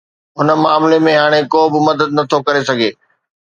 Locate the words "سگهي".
2.69-2.91